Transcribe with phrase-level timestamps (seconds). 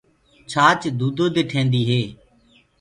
[0.51, 2.01] ڇآچ دودو دي ٺينديٚ هي۔